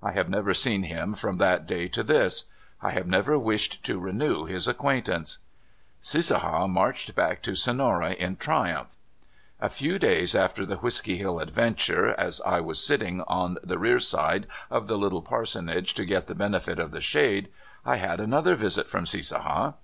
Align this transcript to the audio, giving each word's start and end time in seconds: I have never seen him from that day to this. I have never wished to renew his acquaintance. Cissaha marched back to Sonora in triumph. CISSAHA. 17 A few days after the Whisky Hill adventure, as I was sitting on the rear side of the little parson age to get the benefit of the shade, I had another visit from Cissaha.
I 0.00 0.12
have 0.12 0.28
never 0.30 0.54
seen 0.54 0.84
him 0.84 1.14
from 1.14 1.36
that 1.38 1.66
day 1.66 1.88
to 1.88 2.04
this. 2.04 2.44
I 2.80 2.90
have 2.92 3.08
never 3.08 3.36
wished 3.36 3.82
to 3.86 3.98
renew 3.98 4.44
his 4.44 4.68
acquaintance. 4.68 5.38
Cissaha 6.00 6.68
marched 6.68 7.16
back 7.16 7.42
to 7.42 7.56
Sonora 7.56 8.12
in 8.12 8.36
triumph. 8.36 8.86
CISSAHA. 8.86 9.62
17 9.62 9.66
A 9.66 9.68
few 9.68 9.98
days 9.98 10.34
after 10.36 10.64
the 10.64 10.76
Whisky 10.76 11.16
Hill 11.16 11.40
adventure, 11.40 12.10
as 12.16 12.40
I 12.42 12.60
was 12.60 12.86
sitting 12.86 13.22
on 13.22 13.58
the 13.64 13.80
rear 13.80 13.98
side 13.98 14.46
of 14.70 14.86
the 14.86 14.96
little 14.96 15.22
parson 15.22 15.68
age 15.68 15.92
to 15.94 16.04
get 16.06 16.28
the 16.28 16.36
benefit 16.36 16.78
of 16.78 16.92
the 16.92 17.00
shade, 17.00 17.48
I 17.84 17.96
had 17.96 18.20
another 18.20 18.54
visit 18.54 18.86
from 18.86 19.06
Cissaha. 19.06 19.74